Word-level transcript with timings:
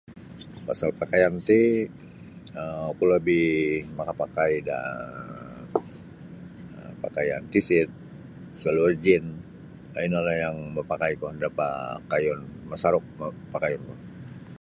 Pasal 0.67 0.89
pakaian 1.01 1.35
ti 1.47 1.61
um 2.61 2.75
oku 2.91 3.03
labih 3.11 3.51
makapakai 3.97 4.53
da 4.69 4.79
pakaian 7.03 7.43
tisit 7.53 7.89
saluar 8.61 8.93
jen 9.05 9.23
um 9.95 10.03
inolah 10.07 10.35
yang 10.43 10.57
mapakaiku 10.75 11.27
da 11.41 11.49
pakayun 11.59 12.39
masaruk 12.71 13.05
pakayunku. 13.53 13.93